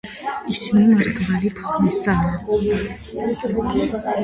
[0.53, 4.09] ისინი მრგვალი ფორმისაა.